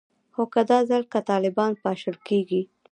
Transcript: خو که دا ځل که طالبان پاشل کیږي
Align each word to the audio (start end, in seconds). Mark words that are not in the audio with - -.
خو 0.33 0.43
که 0.53 0.61
دا 0.69 0.79
ځل 0.89 1.03
که 1.11 1.19
طالبان 1.31 1.71
پاشل 1.83 2.15
کیږي 2.27 2.61